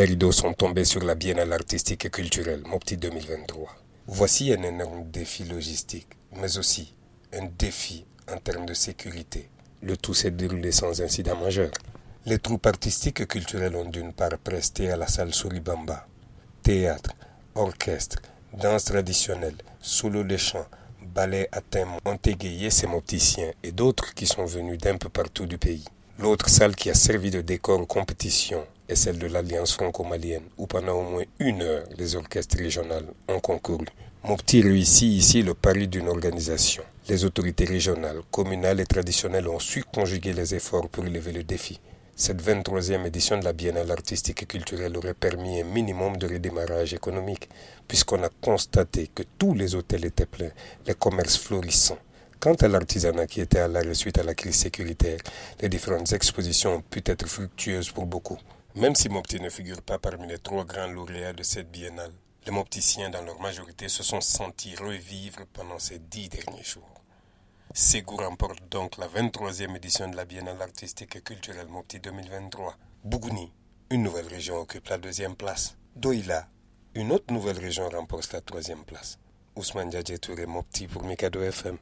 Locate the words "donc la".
68.70-69.08